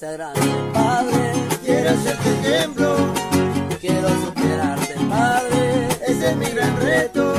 [0.01, 0.41] Sea grande,
[0.73, 1.33] padre,
[1.63, 2.97] quiero ser tu ejemplo.
[3.83, 7.35] Quiero superarte, padre, ese es mi gran reto.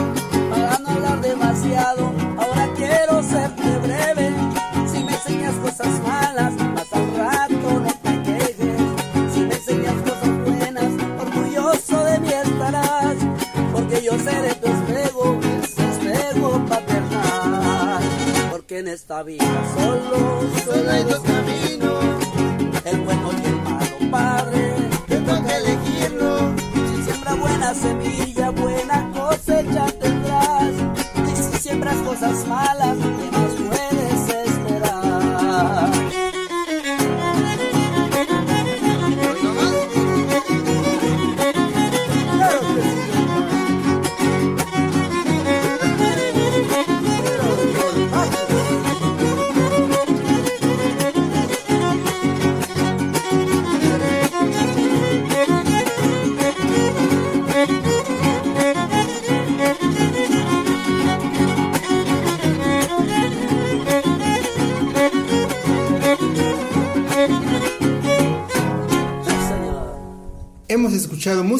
[0.48, 4.30] Para no hablar demasiado, ahora quiero serte breve.
[4.94, 8.82] Si me enseñas cosas malas, más al rato no te quejes.
[9.34, 13.16] Si me enseñas cosas buenas, orgulloso de mí estarás.
[13.74, 18.04] Porque yo seré tu espejo, ese espejo paternal.
[18.52, 22.21] Porque en esta vida solo, solo hay dos caminos.
[27.72, 28.31] la semilla.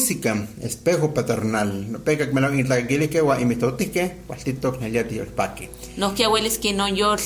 [0.02, 1.90] Música, espejo paternal.
[1.92, 5.70] No pega que me lo intlaguile que wa imitotique, cualtito que ya dio el paque.
[5.96, 7.20] No que abueles que no yor.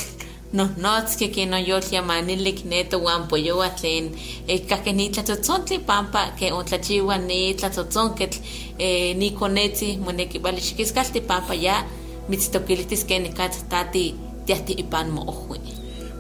[0.53, 4.13] No, no, es que que no yor llaman el neto guampo yo atlen
[4.47, 8.41] eh que ni tlatzontli pampa que un tlachiwa ni tlatzotzonket
[8.79, 11.85] eh ni conetzi moneki vale chiquiscalti pampa ya
[12.29, 14.15] mitzitokilitis que ne kat tati
[14.47, 15.59] tiati ipan mo ojui.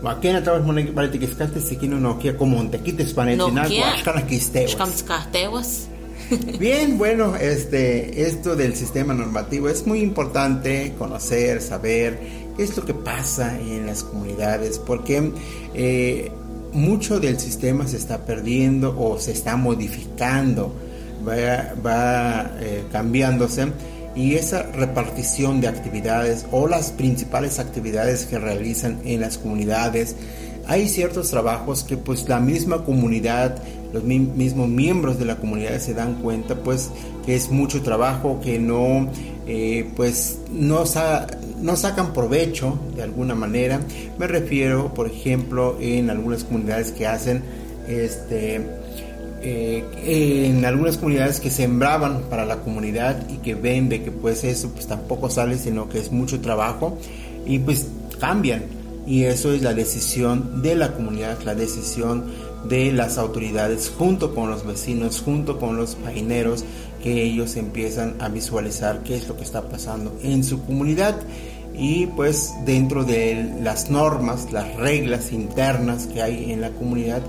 [0.03, 3.87] Wakena trabajo moneki vale tiquiscaste si quino no kia como un tequites panetinal, No, kia.
[3.87, 4.77] guashkana quisteos.
[6.59, 12.19] Bien, bueno, este, esto del sistema normativo es muy importante conocer, saber
[12.57, 15.33] qué es lo que pasa en las comunidades, porque
[15.75, 16.31] eh,
[16.73, 20.75] mucho del sistema se está perdiendo o se está modificando,
[21.27, 23.69] va, va eh, cambiándose
[24.17, 30.17] y esa repartición de actividades o las principales actividades que realizan en las comunidades
[30.69, 33.63] hay ciertos trabajos que pues la misma comunidad,
[33.93, 36.91] los mi- mismos miembros de la comunidad se dan cuenta pues
[37.25, 39.11] que es mucho trabajo, que no
[39.47, 41.27] eh, pues no, sa-
[41.61, 43.81] no sacan provecho de alguna manera.
[44.19, 47.43] Me refiero por ejemplo en algunas comunidades que hacen
[47.89, 48.61] este
[49.43, 49.85] eh,
[50.49, 54.71] en algunas comunidades que sembraban para la comunidad y que ven de que pues eso
[54.71, 56.99] pues tampoco sale sino que es mucho trabajo
[57.47, 57.87] y pues
[58.19, 58.63] cambian
[59.07, 62.25] y eso es la decisión de la comunidad, la decisión
[62.69, 66.65] de las autoridades junto con los vecinos, junto con los paineros,
[67.03, 71.17] que ellos empiezan a visualizar qué es lo que está pasando en su comunidad
[71.79, 77.23] y pues dentro de las normas, las reglas internas que hay en la comunidad,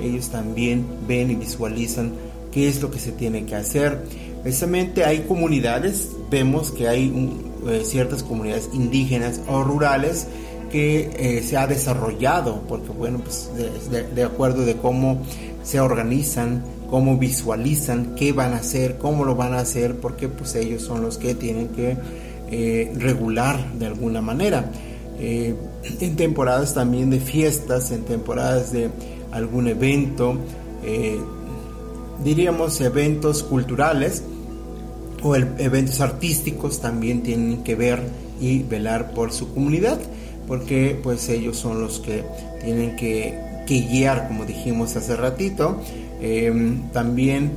[0.00, 2.12] ellos también ven y visualizan
[2.52, 4.04] qué es lo que se tiene que hacer.
[4.42, 7.10] Precisamente hay comunidades, vemos que hay
[7.66, 10.26] eh, ciertas comunidades indígenas o rurales
[10.74, 13.48] que eh, se ha desarrollado, porque bueno, pues
[14.12, 15.22] de, acuerdo de cómo
[15.62, 20.56] se organizan, cómo visualizan, qué van a hacer, cómo lo van a hacer, porque pues
[20.56, 21.96] ellos son los que tienen que
[22.50, 24.68] eh, regular de alguna manera.
[25.20, 25.54] Eh,
[26.00, 28.90] en temporadas también de fiestas, en temporadas de
[29.30, 30.36] algún evento,
[32.24, 34.24] diríamos eventos culturales
[35.22, 38.00] o eventos artísticos también tienen que ver
[38.40, 40.00] y velar por su comunidad
[40.46, 42.24] porque pues ellos son los que
[42.62, 45.80] tienen que, que guiar como dijimos hace ratito
[46.26, 46.52] Eh,
[46.92, 47.52] también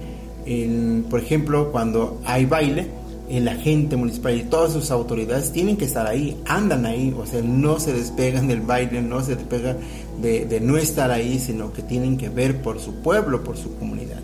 [0.46, 2.88] en- por ejemplo cuando hay baile
[3.30, 7.42] el agente municipal y todas sus autoridades tienen que estar ahí, andan ahí, o sea,
[7.42, 9.78] no se despegan del baile, no se despegan
[10.22, 13.76] de, de no estar ahí, sino que tienen que ver por su pueblo, por su
[13.76, 14.20] comunidad.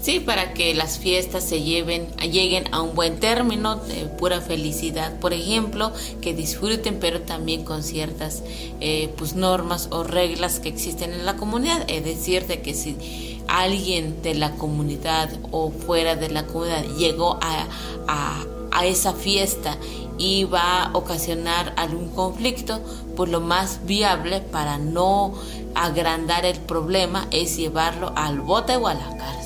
[0.00, 3.80] Sí, para que las fiestas se lleven, lleguen a un buen término,
[4.16, 8.42] pura felicidad, por ejemplo, que disfruten, pero también con ciertas
[8.80, 11.84] eh, pues normas o reglas que existen en la comunidad.
[11.88, 17.38] Es decir, de que si alguien de la comunidad o fuera de la comunidad llegó
[17.40, 17.66] a,
[18.06, 18.44] a,
[18.84, 19.76] esa fiesta
[20.18, 22.80] y va a ocasionar algún conflicto,
[23.16, 25.34] pues lo más viable para no
[25.74, 29.37] agrandar el problema es llevarlo al bote o a la cárcel.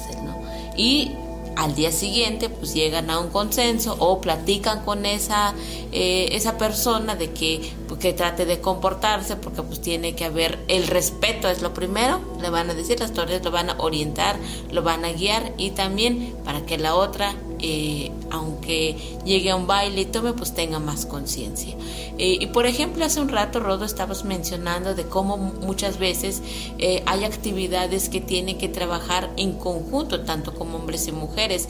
[0.77, 1.13] Y
[1.57, 5.55] al día siguiente pues llegan a un consenso o platican con esa
[5.93, 10.59] eh, esa persona de que pues, que trate de comportarse porque pues tiene que haber
[10.69, 12.21] el respeto es lo primero.
[12.41, 14.37] Le van a decir las autoridades lo van a orientar
[14.71, 19.67] lo van a guiar y también para que la otra eh, aunque llegue a un
[19.67, 21.77] baile y tome, pues tenga más conciencia.
[22.19, 26.43] Eh, y por ejemplo, hace un rato, Rodo, estabas mencionando de cómo muchas veces
[26.79, 31.69] eh, hay actividades que tienen que trabajar en conjunto, tanto como hombres y mujeres.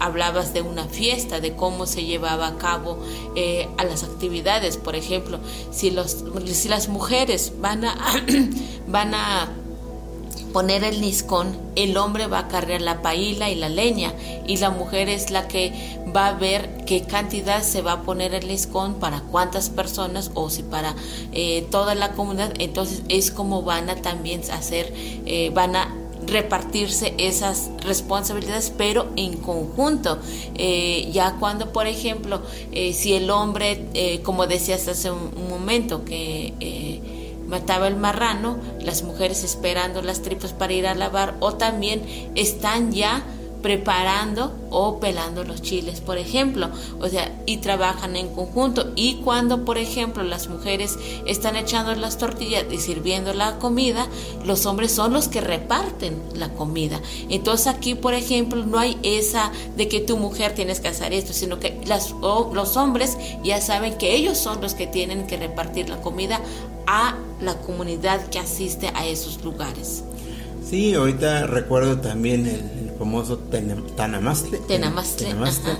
[0.00, 2.98] Hablabas de una fiesta, de cómo se llevaba a cabo
[3.76, 4.76] a las actividades.
[4.76, 5.38] Por ejemplo,
[5.70, 7.94] si, los, si las mujeres van a
[10.54, 14.14] poner el niscón, el hombre va a cargar la paila y la leña
[14.46, 15.72] y la mujer es la que
[16.14, 20.50] va a ver qué cantidad se va a poner el niscón para cuántas personas o
[20.50, 20.94] si para
[21.32, 22.54] eh, toda la comunidad.
[22.60, 24.94] Entonces es como van a también hacer,
[25.26, 25.92] eh, van a
[26.24, 30.20] repartirse esas responsabilidades, pero en conjunto.
[30.54, 32.40] Eh, ya cuando, por ejemplo,
[32.92, 36.93] si el hombre, como decías hace un, un momento, que
[37.46, 42.02] mataba el marrano, las mujeres esperando las tripas para ir a lavar, o también
[42.34, 43.22] están ya
[43.64, 46.68] preparando o pelando los chiles, por ejemplo,
[47.00, 48.92] o sea, y trabajan en conjunto.
[48.94, 54.06] Y cuando, por ejemplo, las mujeres están echando las tortillas y sirviendo la comida,
[54.44, 57.00] los hombres son los que reparten la comida.
[57.30, 61.32] Entonces aquí, por ejemplo, no hay esa de que tu mujer tienes que hacer esto,
[61.32, 65.38] sino que las, o los hombres ya saben que ellos son los que tienen que
[65.38, 66.38] repartir la comida
[66.86, 70.04] a la comunidad que asiste a esos lugares.
[70.68, 73.38] Sí, ahorita recuerdo también el, famoso
[73.96, 74.58] Tanamastle.
[74.68, 75.72] Tenamastle, Tenamastle,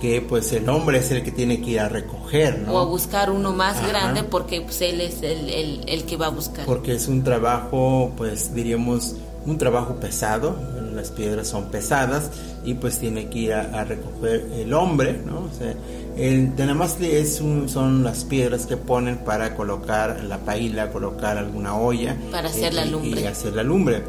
[0.00, 2.72] que pues el hombre es el que tiene que ir a recoger, ¿no?
[2.74, 3.88] O a buscar uno más Ajá.
[3.88, 6.64] grande porque pues, él es el, el, el que va a buscar.
[6.66, 9.16] porque es un trabajo, pues diríamos,
[9.46, 10.56] un trabajo pesado,
[10.94, 12.30] las piedras son pesadas
[12.64, 15.38] y pues tiene que ir a, a recoger el hombre, ¿no?
[15.40, 15.74] O sea,
[16.16, 21.76] el tenamastli es un- son las piedras que ponen para colocar la paila, colocar alguna
[21.76, 22.16] olla.
[22.32, 23.20] Para hacer la y- lumbre.
[23.22, 24.02] Y hacer la lumbre.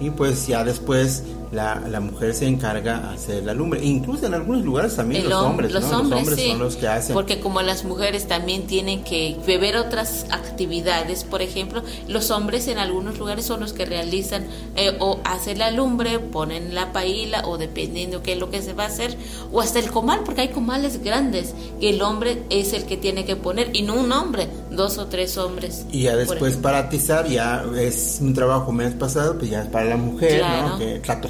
[0.00, 1.24] Y pues ya después
[1.56, 3.82] la, la mujer se encarga de hacer la lumbre.
[3.84, 5.98] Incluso en algunos lugares también El los hom- hombres, los ¿no?
[6.00, 6.50] hombres, los hombres sí.
[6.50, 7.14] son los que hacen.
[7.14, 12.78] Porque como las mujeres también tienen que beber otras actividades, por ejemplo, los hombres en
[12.78, 14.46] algunos lugares son los que realizan
[14.76, 18.72] eh, o hacen la lumbre, ponen la paila o dependiendo qué es lo que se
[18.72, 19.16] va a hacer,
[19.52, 23.24] o hasta el comal, porque hay comales grandes que el hombre es el que tiene
[23.24, 25.86] que poner y no un hombre, dos o tres hombres.
[25.90, 29.86] Y ya después para atizar ya es un trabajo menos pasado, pues ya es para
[29.86, 30.68] la mujer, Claro.
[30.70, 30.78] ¿no?
[30.78, 31.20] Que la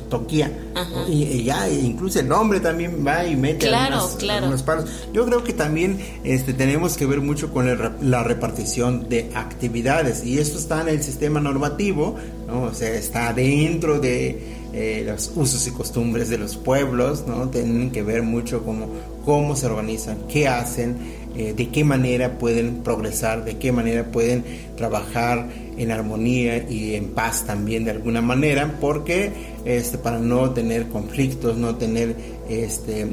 [1.08, 4.44] Y, y ya incluso el hombre también va y mete Claro, claro.
[4.44, 4.90] algunos palos.
[5.12, 10.24] Yo creo que también este, tenemos que ver mucho con el la repartición de actividades
[10.24, 12.62] y esto está en el sistema normativo, ¿no?
[12.62, 17.48] O sea, está dentro de eh, los usos y costumbres de los pueblos, ¿no?
[17.48, 18.88] Tienen que ver mucho cómo,
[19.24, 20.96] cómo se organizan, qué hacen,
[21.36, 24.44] eh, de qué manera pueden progresar, de qué manera pueden
[24.76, 29.32] trabajar en armonía y en paz también de alguna manera, porque
[29.64, 32.16] este, para no tener conflictos, no tener
[32.48, 33.06] este,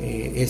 [0.00, 0.48] eh,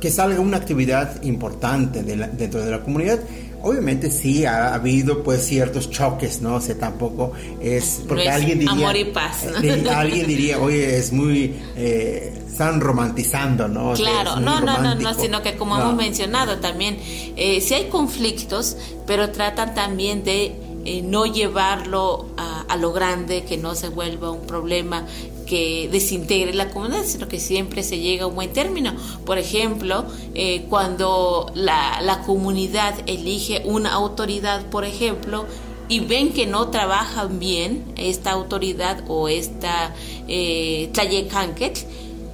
[0.00, 3.20] que salga una actividad importante dentro de la comunidad.
[3.62, 6.54] Obviamente sí ha habido pues ciertos choques, ¿no?
[6.56, 9.58] O sea, tampoco es porque No es alguien diría amor y paz, ¿no?
[9.62, 13.90] eh, alguien diría, "Oye, es muy eh, están romantizando, ¿no?
[13.90, 15.14] O sea, Claro, no, no, no, no, romántico".
[15.20, 15.82] sino que como No.
[15.82, 16.98] hemos mencionado también,
[17.36, 20.52] eh, sí hay conflictos, pero tratan también de
[20.84, 25.04] eh, no llevarlo a, a lo grande, que no se vuelva un problema
[25.48, 28.94] que desintegre la comunidad, sino que siempre se llega a un buen término.
[29.24, 35.46] Por ejemplo, eh, cuando la, la comunidad elige una autoridad, por ejemplo,
[35.88, 39.94] y ven que no trabajan bien esta autoridad o esta
[40.28, 40.90] eh,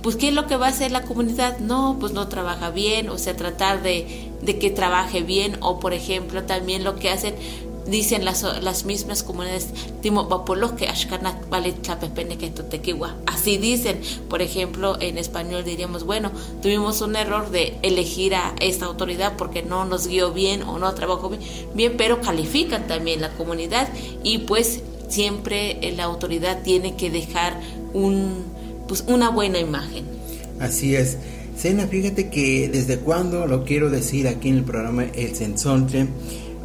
[0.03, 1.61] pues ¿qué es lo que va a hacer la comunidad?
[1.61, 5.95] No, pues no trabaja bien, o sea, tratar de, de que trabaje bien, o por
[5.95, 7.35] ejemplo también lo que hacen,
[7.87, 9.69] dicen las, las mismas comunidades,
[10.01, 10.29] timo
[10.77, 13.17] que ashkanat vale tlapepene que totequiwa.
[13.27, 16.31] Así dicen, por ejemplo, en español diríamos, bueno,
[16.63, 20.93] tuvimos un error de elegir a esta autoridad porque no nos guió bien o no
[20.95, 21.43] trabajó bien,
[21.75, 23.89] bien pero califican también la comunidad
[24.23, 27.61] y pues siempre eh, la autoridad tiene que dejar
[27.93, 28.45] un
[28.89, 30.05] pues una buena imagen.
[30.61, 31.17] Así es.
[31.57, 36.09] Sena, fíjate que desde cuando lo quiero decir aquí en el programa El Sensontle,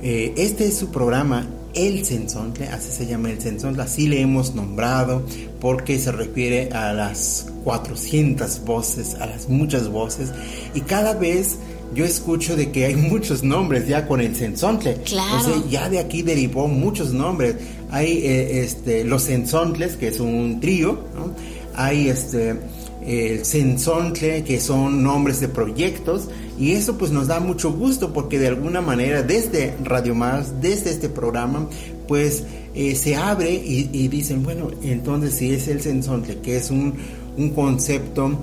[0.02, 4.56] eh, este es su programa El Sensontle, así se llama El Sensontle, así le hemos
[4.56, 5.24] nombrado
[5.60, 10.32] porque se refiere a las 400 voces, a las muchas voces
[10.74, 11.58] y cada vez
[11.93, 14.95] yo escucho de que hay muchos nombres ya con el Sensontle.
[15.06, 15.43] Claro.
[15.43, 17.56] Sea, ya de aquí derivó muchos nombres.
[17.89, 21.34] Hay eh, este, los Sensontles, que es un trío, ¿no?
[21.76, 22.58] Hay este
[23.06, 26.28] el Sensontle, que son nombres de proyectos,
[26.60, 30.89] y eso pues nos da mucho gusto porque de alguna manera desde Radio Más, desde
[30.91, 31.68] este programa,
[32.07, 32.43] pues
[32.76, 36.95] eh, se abre y, y dicen, bueno, entonces si es el Sensontle, que es un,
[37.38, 38.38] un concepto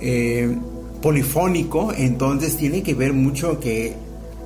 [0.00, 0.54] eh,
[1.00, 3.94] polifónico, entonces tiene que ver mucho que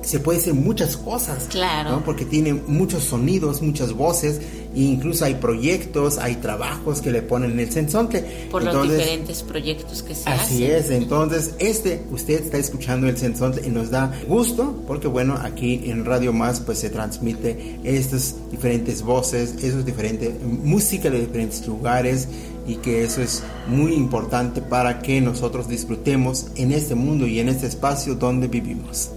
[0.01, 1.47] se puede hacer muchas cosas.
[1.49, 1.91] Claro.
[1.91, 2.03] ¿no?
[2.05, 4.39] Porque tiene muchos sonidos, muchas voces,
[4.77, 8.21] e incluso hay proyectos, hay trabajos que le ponen en el sensontle.
[8.51, 10.77] Por los diferentes proyectos que se Así hacen.
[10.77, 15.81] es, entonces este, usted está escuchando el sensontle y nos da gusto porque bueno, aquí
[15.85, 22.27] en Radio Más pues se transmite estas diferentes voces, esos diferentes, música de diferentes lugares
[22.67, 27.49] y que eso es muy importante para que nosotros disfrutemos en este mundo y en
[27.49, 29.11] este espacio donde vivimos.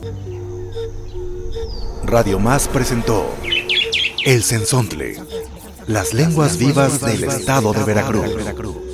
[2.04, 3.26] Radio Más presentó
[4.24, 5.16] El Sensontle,
[5.91, 8.89] las lenguas vivas del estado de Veracruz.